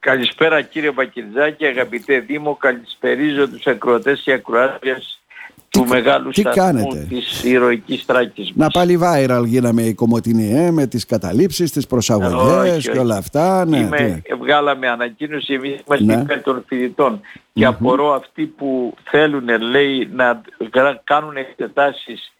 [0.00, 5.20] Καλησπέρα κύριε Μπακυρτζάκη, αγαπητέ Δήμο, καλησπερίζω τους ακροατές και ακροάτριες
[5.70, 8.72] του μεγάλου τι σταθμού κάνετε; της ηρωικής τράκης Να μας.
[8.72, 12.98] πάλι viral γίναμε οι κομμωτινοί ε, με τις καταλήψεις, τις προσαγωγές Όχι, και όχι.
[12.98, 13.64] όλα αυτά.
[13.64, 16.22] Ναι, Είμαι, τι; βγάλαμε ανακοίνωση, εμείς είμαστε Ναι.
[16.22, 17.20] υπέρ των φοιτητών
[17.52, 20.40] και απορώ αυτοί που θέλουν λέει να
[20.74, 22.32] γρα- κάνουν εξετάσεις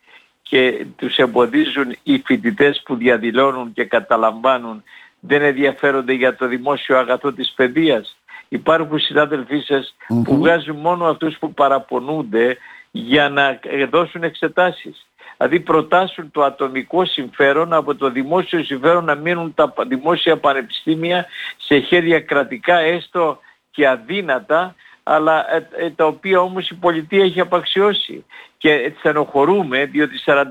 [0.42, 4.82] και τους εμποδίζουν οι φοιτητές που διαδηλώνουν και καταλαμβάνουν
[5.20, 8.16] δεν ενδιαφέρονται για το δημόσιο αγαθό της παιδείας.
[8.48, 12.56] Υπάρχουν συνάδελφοί σας που βγάζουν μόνο αυτούς που παραπονούνται
[12.90, 15.06] για να ε, δώσουν εξετάσεις.
[15.36, 21.26] Δηλαδή προτάσουν το ατομικό συμφέρον από το δημόσιο συμφέρον να μείνουν τα πα- δημόσια πανεπιστήμια
[21.56, 23.38] σε χέρια κρατικά έστω
[23.70, 28.24] και αδύνατα αλλά ε, ε, τα οποία όμως η πολιτεία έχει απαξιώσει.
[28.60, 30.42] Και στενοχωρούμε διότι 42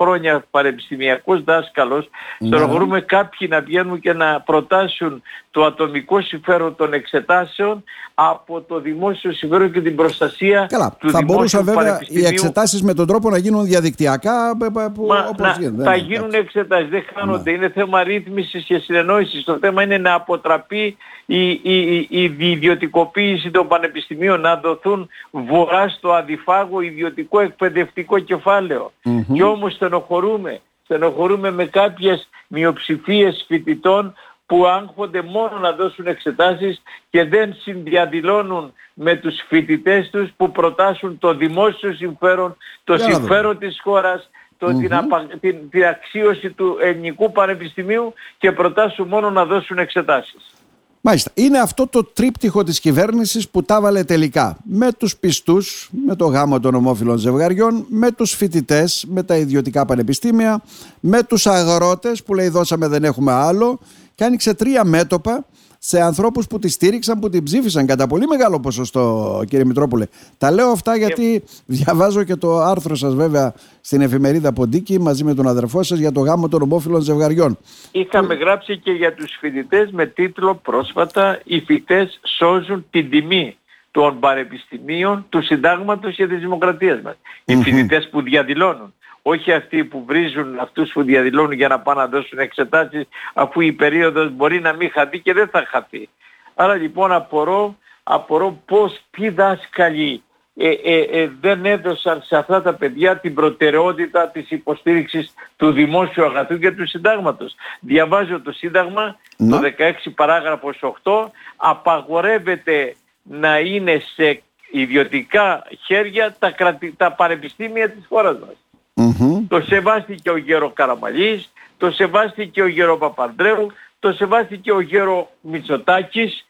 [0.00, 2.08] χρόνια πανεπιστημιακός δάσκαλος
[2.46, 9.32] στενοχωρούμε κάποιοι να βγαίνουν και να προτάσουν το ατομικό συμφέρον των εξετάσεων από το δημόσιο
[9.32, 12.26] συμφέρον και την προστασία Καλά, του θα δημόσιου μπορούσαν βέβαια οι πανεπιστημίου.
[12.28, 15.82] εξετάσεις με τον τρόπο να γίνουν διαδικτυακά ε, ε, που- Μα, όπως να, γίνεται.
[15.82, 16.38] θα Ναι, γίνουν εντάξει.
[16.40, 17.50] εξετάσεις, δεν χάνονται.
[17.50, 19.44] Είναι θέμα ρύθμισης και συνεννόησης.
[19.44, 22.06] Το θέμα είναι να αποτραπεί η, η, η,
[22.40, 28.92] η ιδιωτικοποίηση των πανεπιστημίων, να δοθούν βορρά στο αδιφάγο ιδιωτικό εκπαιδευτικό κεφάλαιο.
[29.34, 30.60] Και όμως στενοχωρούμε.
[30.84, 34.14] Στενοχωρούμε με κάποιες μειοψηφίες φοιτητών
[34.46, 41.18] που άγχονται μόνο να δώσουν εξετάσεις και δεν συνδιαδηλώνουν με τους φοιτητές τους που προτάσουν
[41.18, 43.26] το δημόσιο συμφέρον, το Για να δούμε.
[43.26, 49.30] συμφέρον της χώρας, το, την, απα- την, την αξίωση του ελληνικού πανεπιστημίου και προτάσουν μόνο
[49.30, 50.54] να δώσουν εξετάσεις.
[51.00, 51.30] Μάλιστα.
[51.34, 54.56] Είναι αυτό το τρίπτυχο της κυβέρνησης που τα βάλε τελικά.
[54.64, 59.84] Με τους πιστούς, με το γάμο των ομόφυλων ζευγαριών, με τους φοιτητές, με τα ιδιωτικά
[59.84, 60.62] πανεπιστήμια,
[61.00, 63.78] με τους αγρότες που λέει δώσαμε δεν έχουμε άλλο
[64.14, 65.46] και άνοιξε τρία μέτωπα
[65.82, 70.06] σε ανθρώπους που τη στήριξαν, που την ψήφισαν κατά πολύ μεγάλο ποσοστό κύριε Μητρόπουλε.
[70.38, 75.34] Τα λέω αυτά γιατί διαβάζω και το άρθρο σας βέβαια στην εφημερίδα Ποντίκη μαζί με
[75.34, 77.58] τον αδερφό σας για το γάμο των ομόφυλων ζευγαριών.
[77.92, 83.56] Είχαμε γράψει και για τους φοιτητές με τίτλο πρόσφατα «Οι φοιτές σώζουν την τιμή
[83.90, 87.16] των πανεπιστημίων, του συντάγματος και της δημοκρατίας μας».
[87.44, 88.94] Οι φοιτητές που διαδηλώνουν.
[89.30, 93.72] Όχι αυτοί που βρίζουν αυτούς που διαδηλώνουν για να πάνε να δώσουν εξετάσεις αφού η
[93.72, 96.08] περίοδος μπορεί να μην χαθεί και δεν θα χαθεί.
[96.54, 100.22] Άρα λοιπόν απορώ, απορώ πώς ποιοι δάσκαλοι
[100.56, 106.24] ε, ε, ε, δεν έδωσαν σε αυτά τα παιδιά την προτεραιότητα της υποστήριξης του δημόσιου
[106.24, 107.54] αγαθού και του συντάγματος.
[107.80, 109.50] Διαβάζω το σύνταγμα, Ναι.
[109.50, 118.06] το 16 παράγραφος 8, απαγορεύεται να είναι σε ιδιωτικά χέρια τα, κρατη- τα πανεπιστήμια της
[118.08, 118.56] χώρας μας.
[118.94, 119.46] Μμμ.
[119.48, 126.46] Το σεβάστηκε ο Γέρο Καραμαλής, το σεβάστηκε ο Γέρο Παπανδρέου, το σεβάστηκε ο Γέρο Μητσοτάκης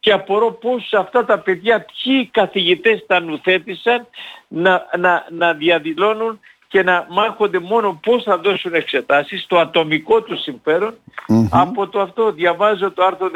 [0.00, 4.06] και απορώ πώς αυτά τα παιδιά, ποιοι καθηγητές τα νουθέτησαν
[4.48, 10.36] να, να, να διαδηλώνουν και να μάχονται μόνο πώς θα δώσουν εξετάσεις, το ατομικό του
[10.38, 10.94] συμφέρον.
[11.50, 13.30] Από το αυτό διαβάζω το άρθρο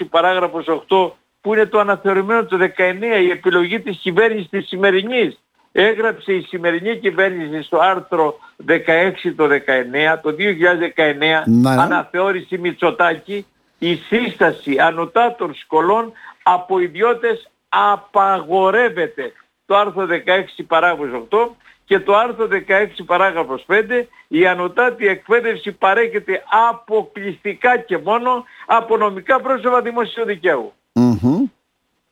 [0.00, 5.38] 16 παράγραφος 8 που είναι το αναθεωρημένο το 19 η επιλογή της κυβέρνησης της σημερινής.
[5.76, 11.70] Έγραψε η σημερινή κυβέρνηση στο άρθρο 16 το 19, το 2019, Ναι.
[11.70, 13.46] αναθεώρηση Μητσοτάκη,
[13.78, 16.12] η σύσταση ανωτάτων σχολών
[16.42, 19.32] από ιδιώτες απαγορεύεται.
[19.66, 26.42] Το άρθρο 16 παράγραφος 8 και το άρθρο 16 παράγραφος 5 η ανωτάτη εκπαίδευση παρέχεται
[26.70, 30.72] αποκλειστικά και μόνο από νομικά πρόσωπα δημοσίου δικαίου.
[30.92, 31.42] Μμμ.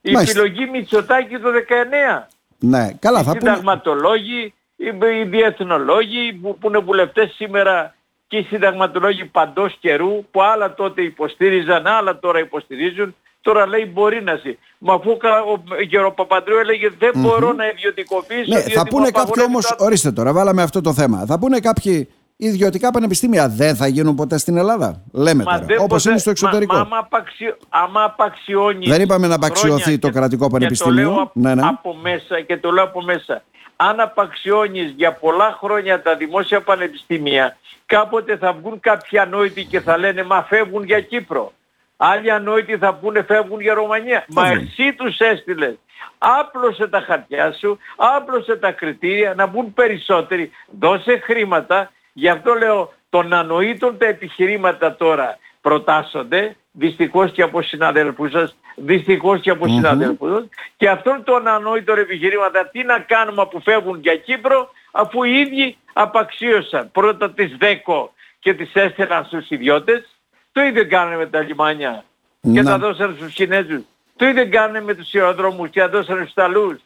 [0.01, 0.41] Η Μάλιστα.
[0.41, 2.29] επιλογή Μητσοτάκη το 19.
[2.63, 3.41] Ναι, καλά Οι θα πούμε.
[3.51, 4.87] συνταγματολόγοι, οι,
[5.21, 7.95] οι διεθνολόγοι που, που είναι βουλευτές σήμερα
[8.29, 14.23] και οι συνταγματολόγοι παντός καιρού που άλλα τότε υποστήριζαν, άλλα τώρα υποστηρίζουν, τώρα λέει μπορεί
[14.23, 14.59] να ζει.
[14.79, 19.05] Μα αφού κα- ο Γεροπαπαντρέου έλεγε δεν μπορώ να ιδιωτικοποιήσω Ναι, διότι θα μου πούνε
[19.05, 21.25] κάποιοι απαγορεύει όμω, το- ορίστε τώρα, βάλαμε αυτό το θέμα.
[21.27, 22.09] Θα πούνε κάποιοι
[22.47, 25.03] ιδιωτικά πανεπιστήμια δεν θα γίνουν ποτέ στην Ελλάδα.
[25.13, 25.65] Λέμε Μα τώρα.
[25.67, 26.75] δεν Όπως ποτέ- είναι στο εξωτερικό.
[26.75, 27.55] Μα, μα, άμα, απαξι...
[27.69, 31.11] άμα απαξιώνει Δεν είπαμε να απαξιωθεί χρόνια το και- κρατικό και το πανεπιστήμιο.
[31.11, 31.63] λέω απ- Ναι, ναι.
[31.67, 33.43] από μέσα και το λέω από μέσα.
[33.77, 37.57] Αν απαξιώνεις για πολλά χρόνια τα δημόσια πανεπιστήμια,
[37.87, 41.53] κάποτε θα βγουν κάποιοι ανόητοι και θα λένε μα φεύγουν για Κύπρο.
[41.97, 44.25] Άλλοι ανόητοι θα πούνε φεύγουν για Ρωμανία.
[44.29, 44.57] Μα βγουν.
[44.59, 45.75] εσύ τους έστειλες.
[46.19, 50.51] Άπλωσε τα χαρτιά σου, άπλωσε τα κριτήρια, να μπουν περισσότεροι.
[50.79, 51.91] Δώσε χρήματα.
[52.13, 59.41] Γι' αυτό λέω των ανοήτων τα επιχειρήματα τώρα προτάσσονται, δυστυχώς και από συναδέλφους σας, δυστυχώς
[59.41, 64.17] και από συναδέλφους σας, και αυτών των ανόητων επιχειρήματα τι να κάνουμε που φεύγουν για
[64.17, 66.91] Κύπρο, αφού οι ίδιοι απαξίωσαν.
[66.93, 70.17] Πρώτα τις ΔΕΚΟ και τις έστελαν στους ιδιώτες,
[70.53, 72.05] το ίδιο κάνανε με τα λιμάνια.
[72.53, 73.83] Και τα δώσανε στους Κινέζους.
[74.17, 76.81] Το ίδιο κάνουν με τους αεροδρόμους και τα δώσανε στους Ιταλούς.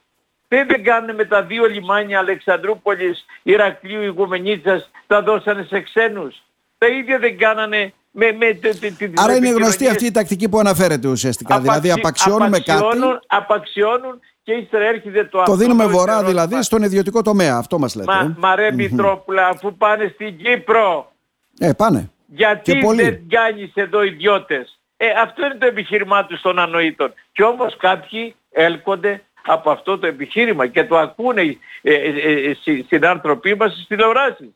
[0.49, 6.43] Το ίδιο κάνουν με τα δύο λιμάνια Αλεξανδρούπολης, Ηρακλείου, Ιγουμενίτσας, τα δώσανε σε ξένους.
[6.79, 8.53] Τα ίδια δεν κάνανε με, με,
[8.99, 11.55] την Άρα είναι γνωστή αυτή η τακτική που αναφέρεται ουσιαστικά.
[11.55, 11.71] Απαξι...
[11.71, 12.97] Δηλαδή απαξιώνουμε κάτι.
[13.27, 17.57] Απαξιώνουν και ύστερα έρχεται το Το δίνουμε βορρά δηλαδή στον ιδιωτικό τομέα.
[17.57, 18.13] Αυτό μας λέτε.
[18.13, 21.13] Μα, ε; μα ρε Μητρόπουλα, αφού πάνε στην Κύπρο.
[21.59, 22.11] Ε, πάνε.
[22.27, 27.13] Γιατί δεν κάνεις εδώ ιδιώτες; Ε, αυτό είναι το επιχείρημά τους των ανοήτων.
[27.33, 31.43] Και όμως κάποιοι έλκονται από αυτό το επιχείρημα και το ακούνε
[31.83, 32.55] ε, ε, ε,
[32.85, 34.51] στην άνθρωποι μας στις τηλεοράσεις.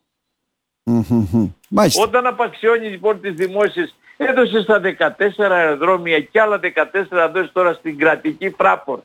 [2.02, 7.98] Όταν απαξιώνει λοιπόν τις δημόσιες, έδωσε στα 14 αεροδρόμια και άλλα 14 δώσει τώρα στην
[7.98, 9.00] κρατική φράπορ.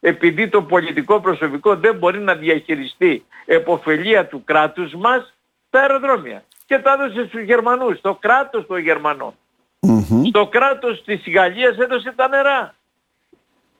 [0.00, 5.34] Επειδή το πολιτικό προσωπικό δεν μπορεί να διαχειριστεί εποφελία του κράτους μας
[5.70, 6.44] τα αεροδρόμια.
[6.66, 9.34] Και τα έδωσε στους Γερμανούς, στο κράτος των Γερμανών.
[10.28, 12.74] Στο κράτος της Γαλλίας έδωσε τα νερά.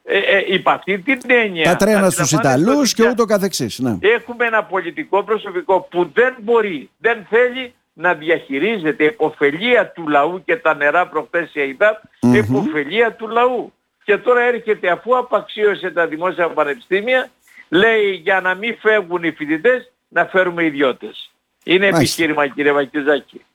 [0.03, 1.63] Ε, ε, υπ' αυτή την έννοια.
[1.63, 3.79] Τα τρένα στους Ιταλούς και ούτω καθεξής.
[3.79, 3.97] Ναι.
[3.99, 10.55] Έχουμε ένα πολιτικό προσωπικό που δεν μπορεί, δεν θέλει να διαχειρίζεται υποφελία του λαού και
[10.55, 13.73] τα νερά προχθές η ΑΙΔΑΠ, υποφελία του λαού.
[14.03, 17.29] Και τώρα έρχεται αφού απαξίωσε τα δημόσια πανεπιστήμια,
[17.69, 21.31] λέει για να μην φεύγουν οι φοιτητές, να φέρουμε ιδιώτες.
[21.63, 21.97] Είναι Μάλιστα.
[21.97, 23.45] επιχείρημα κύριε Βακιζάκη.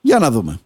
[0.00, 0.60] Για να δούμε.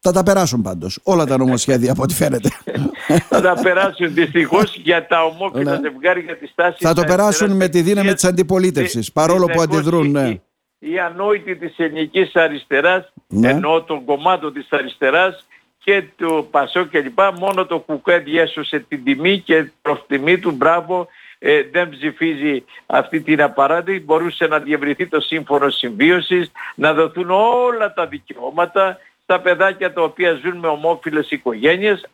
[0.00, 2.48] Θα τα περάσουν πάντως όλα τα νομοσχέδια από ό,τι φαίνεται.
[3.18, 5.88] θα τα περάσουν δυστυχώς για τα ομόφυλα ναι.
[5.90, 6.78] ζευγάρια της τάσης.
[6.80, 10.10] Θα το περάσουν με τη δύναμη της αντιπολίτευσης παρόλο που αντιδρούν.
[10.10, 10.40] Ναι.
[10.78, 13.48] Οι ανόητοι της ελληνικής αριστεράς, ναι.
[13.48, 15.46] ενώ των κομμάτων της αριστεράς
[15.78, 17.18] και του Πασό κλπ.
[17.38, 21.08] Μόνο το Κουκέ διέσωσε την τιμή και προς τιμή του μπράβο
[21.38, 24.04] ε, δεν ψηφίζει αυτή την απαράδεκτη.
[24.04, 28.98] Μπορούσε να διευρυθεί το σύμφωνο συμβίωσης, να δοθούν όλα τα δικαιώματα
[29.30, 32.06] τα παιδάκια τα οποία ζουν με ομόφυλες οικογένειες,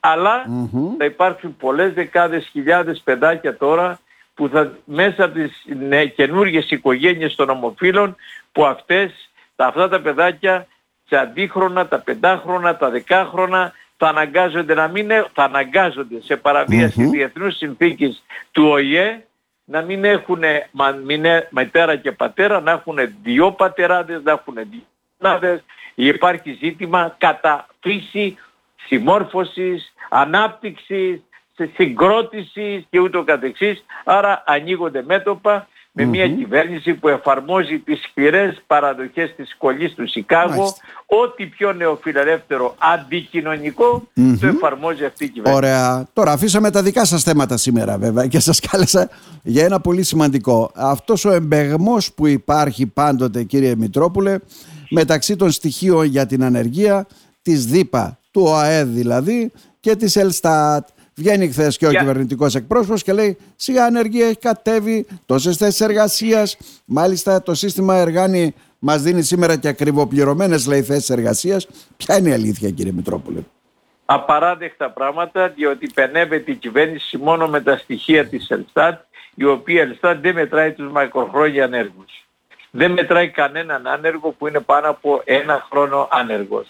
[0.98, 3.98] θα υπάρχουν πολλές δεκάδες χιλιάδες παιδάκια τώρα
[4.34, 8.16] που θα μέσα από τις ναι, καινούργιες οικογένειες των ομοφύλων
[8.52, 10.66] που αυτές, τα, αυτά τα παιδάκια
[11.08, 17.10] σε αντίχρονα, τα πεντάχρονα, τα δεκάχρονα θα αναγκάζονται να μην θα αναγκάζονται σε παραβίαση mm-hmm.
[17.10, 18.22] διεθνούς συνθήκης
[18.52, 19.26] του ΟΗΕ
[19.64, 20.42] να μην έχουν
[21.50, 24.82] μητέρα και πατέρα, να έχουν δύο πατεράδες, να έχουν δύο
[26.04, 28.36] υπάρχει ζήτημα κατά φύση
[28.86, 31.20] συμμόρφωσης, ανάπτυξης,
[31.74, 33.84] συγκρότησης και ούτω καθεξής.
[34.04, 40.74] Άρα ανοίγονται μέτωπα με μια κυβέρνηση που εφαρμόζει τις σκληρές παραδοχές της σχολής του Σικάγο,
[41.06, 44.08] ό,τι πιο νεοφιλελεύθερο αντικοινωνικό
[44.40, 45.64] το εφαρμόζει αυτή η κυβέρνηση.
[45.64, 46.06] Ωραία.
[46.12, 49.08] Τώρα αφήσαμε τα δικά σας θέματα σήμερα βέβαια και σας κάλεσα
[49.42, 50.70] για ένα πολύ σημαντικό.
[50.74, 54.38] Αυτός ο εμπεγμός που υπάρχει πάντοτε κύριε Μητρόπουλε
[54.90, 57.06] μεταξύ των στοιχείων για την ανεργία
[57.42, 60.88] της ΔΥΠΑ, του ΟΑΕΔ δηλαδή και της ΕΛΣΤΑΤ.
[61.14, 61.96] Βγαίνει χθες και ο yeah.
[61.98, 66.56] κυβερνητικός εκπρόσωπος και λέει: Σιγά ανεργία έχει κατέβει, τόσες θέσεις εργασίας.
[66.84, 71.66] Μάλιστα, το σύστημα Εργάνη μας δίνει σήμερα και ακριβοπληρωμένες θέσεις εργασίας.
[71.96, 73.40] Ποια είναι η αλήθεια, κύριε Μητρόπουλε;
[74.04, 79.00] Απαράδεκτα πράγματα, διότι πενεύεται η κυβέρνηση μόνο με τα στοιχεία της ΕΛΣΤΑΤ,
[79.34, 82.25] η οποία ΕΛΣΤΑΤ δεν μετράει τους μακροχρόνια ανέργους
[82.76, 86.68] δεν μετράει κανέναν άνεργο που είναι πάνω από ένα χρόνο άνεργος.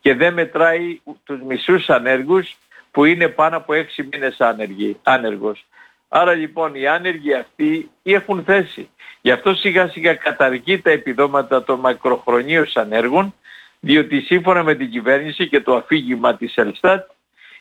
[0.00, 2.56] Και δεν μετράει τους μισούς ανέργους
[2.90, 5.64] που είναι πάνω από έξι μήνες άνεργοι, άνεργος.
[6.08, 8.88] Άρα λοιπόν οι άνεργοι αυτοί έχουν θέση.
[9.20, 13.34] Γι' αυτό σιγά σιγά καταργεί τα επιδόματα των μακροχρονίων ανέργων,
[13.80, 17.10] διότι σύμφωνα με την κυβέρνηση και το αφήγημα της Ελστάτ,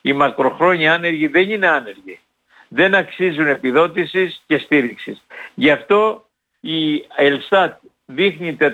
[0.01, 2.19] οι μακροχρόνια άνεργοι δεν είναι άνεργοι.
[2.67, 5.21] Δεν αξίζουν επιδότησης και στήριξης.
[5.53, 6.24] Γι' αυτό
[6.65, 7.73] η Ελστάτ
[8.05, 8.69] δείχνει 430.000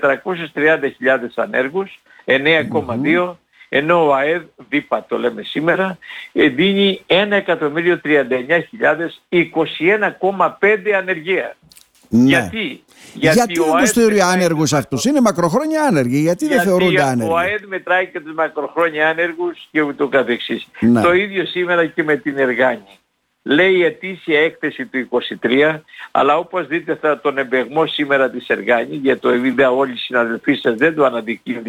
[1.36, 3.38] ανέργους, 9,2,
[3.70, 5.98] ενώ ο ΑΕΔ, δίπα το λέμε σήμερα,
[6.32, 11.56] ε, δίνει 1.039.000, 21,5 ανεργία.
[12.10, 12.28] Ναι.
[12.28, 12.84] Γιατί,
[13.14, 17.32] γιατί, γιατί ο δεν τους θεωρεί άνεργους αυτούς, είναι μακροχρόνια άνεργοι, γιατί, δεν θεωρούνται άνεργοι;
[17.32, 20.68] Ο ΑΕΔ μετράει και τους μακροχρόνια άνεργους και ούτω καθεξής.
[20.80, 21.02] Ναι.
[21.02, 23.00] Το ίδιο σήμερα και με την Εργάνη
[23.44, 25.08] λέει η ετήσια έκθεση του
[25.42, 25.80] 23,
[26.12, 30.56] αλλά όπως δείτε θα τον εμπεγμό σήμερα της Εργάνη, για το επειδή όλοι οι συναδελφοί
[30.56, 31.64] σας δεν το αναδεικνύουν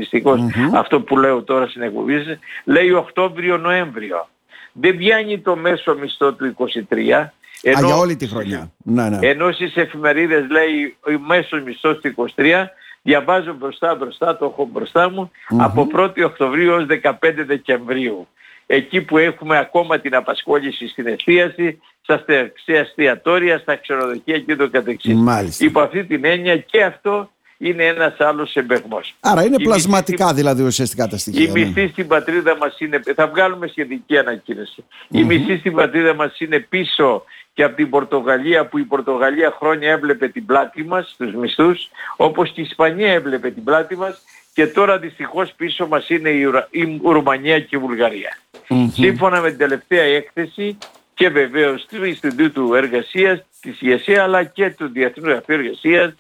[0.74, 4.28] αυτό που λέω τώρα στην εκπομπή λέει Οκτώβριο-Νοέμβριο.
[4.72, 6.54] Δεν πιάνει το μέσο μισθό του
[6.90, 7.30] 23,
[7.62, 8.72] ενώ, Α, για όλη τη χρονιά.
[8.76, 9.18] Ναι, ναι.
[9.20, 12.68] Ενώ στις εφημερίδες λέει ο μέσος μισθός του 23,
[13.02, 18.28] διαβάζω μπροστά μπροστά, το έχω μπροστά μου, από 1η Οκτωβρίου ως 15 Δεκεμβρίου
[18.66, 22.24] εκεί που έχουμε ακόμα την απασχόληση στην εστίαση, στα
[22.66, 25.14] εστιατόρια, στα ξενοδοχεία και το καθεξής.
[25.14, 25.64] Μάλιστα.
[25.64, 29.14] Υπό αυτή την έννοια και αυτό είναι ένας άλλος εμπεγμός.
[29.20, 31.52] Άρα είναι Η πλασματικά μισθή- δηλαδή ουσιαστικά τα Η στοιχεία.
[31.52, 31.60] ναι.
[31.60, 34.84] μισθή στην πατρίδα μας είναι, θα βγάλουμε σχετική ανακοίνωση.
[35.08, 35.26] Η Μμμ.
[35.26, 40.28] μισθή στην πατρίδα μας είναι πίσω και από την Πορτογαλία που η Πορτογαλία χρόνια έβλεπε
[40.28, 44.22] την πλάτη μας, τους μισθούς, όπως και η Ισπανία έβλεπε την πλάτη μας
[44.54, 48.38] και τώρα δυστυχώς πίσω μας είναι η, Ουρα- η Ρουμανία και η Βουλγαρία.
[48.68, 48.88] Μμμ.
[48.88, 50.78] Σύμφωνα με την τελευταία έκθεση
[51.14, 56.14] και βεβαίως του Ινστιτούτου Εργασίας, της ΙΕΣΕ αλλά και του Διεθνού Γραφείου Εργασίας,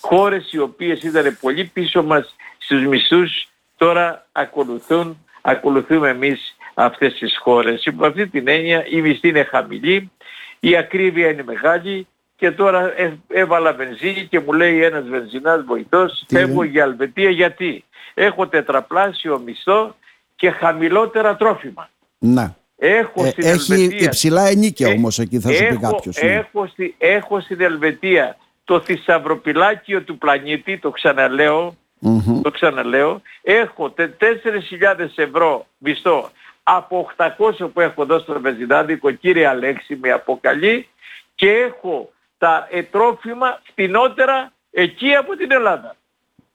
[0.00, 7.38] χώρες οι οποίες ήταν πολύ πίσω μας στους μισθούς τώρα ακολουθούν, ακολουθούμε εμείς αυτές τις
[7.38, 7.84] χώρες.
[7.84, 10.10] Υπό αυτή την έννοια η μισθή είναι χαμηλή,
[10.60, 16.24] η ακρίβεια είναι μεγάλη και τώρα ε- έβαλα βενζίνη και μου λέει ένας βενζινάς βοηθός
[16.26, 19.96] Τι φεύγω λέει; για Αλβετία γιατί έχω τετραπλάσιο μισθό
[20.36, 21.88] και χαμηλότερα τρόφιμα.
[22.18, 22.56] Να.
[22.76, 26.22] Έχω Ε, στην έχει Ελβετία υψηλά ενίκια ε, όμως εκεί θα σου πει έχω, κάποιος.
[26.22, 26.30] ναι.
[26.32, 32.40] Έχω, στη, έχω στην Ελβετία το θησαυροπυλάκιο του πλανήτη, το ξαναλέω, Μμμ.
[32.42, 36.30] το ξαναλέω, έχω τε- 4.000 ευρώ μισθό
[36.62, 40.88] από 800 που έχω δώσει στο βενζινάδικο, κύριε Αλέξη με αποκαλεί
[41.34, 42.12] και έχω
[42.44, 45.96] τα ε, τρόφιμα φτηνότερα εκεί από την Ελλάδα.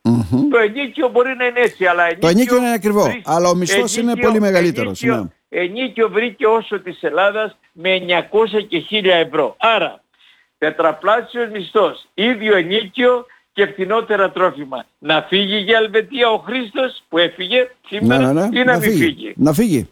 [0.04, 0.50] Μμμ.
[0.50, 2.22] Το ενίκιο μπορεί να είναι έτσι, αλλά ενίκιο...
[2.22, 5.60] Το ενίκιο είναι ακριβό, βρει- αλλά ο μισθός είναι πολύ μεγαλύτερος, Ενίκιο, ναι.
[5.62, 7.90] ενίκιο βρήκε όσο της Ελλάδας με
[8.58, 9.56] 900 και 1000 ευρώ.
[9.60, 10.04] Άρα,
[10.58, 14.86] τετραπλάσιος μισθός, ίδιο ενίκιο και φθηνότερα τρόφιμα.
[15.00, 17.68] Να φύγει για Ελβετία ο Χρήστος που έφυγε Ναι,
[17.98, 18.60] σήμερα ναι, ναι.
[18.60, 19.90] ή να, μην φύγει; Να φύγει.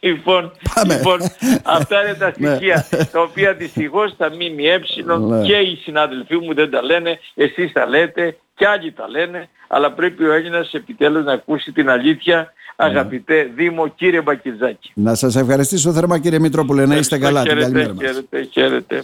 [0.00, 0.94] Λοιπόν, Πάμε.
[0.96, 1.18] λοιπόν,
[1.62, 2.48] αυτά είναι τα Ναι.
[2.56, 4.80] στοιχεία τα οποία δυστυχώς τα ΜΜΕ
[5.16, 5.46] Ναι.
[5.46, 9.92] και οι συνάδελφοί μου δεν τα λένε, εσείς τα λέτε και άλλοι τα λένε, αλλά
[9.92, 14.90] πρέπει ο Έλληνας επιτέλους να ακούσει την αλήθεια, αγαπητέ Δήμο, κύριε Μπακιζάκη.
[14.94, 16.86] Να σας ευχαριστήσω θερμά κύριε Μητρόπουλε.
[16.86, 17.40] Να είστε καλά.
[17.42, 18.04] Την Χαίρετε, καλημέρα μας.
[18.04, 19.02] χαίρετε, χαίρετε.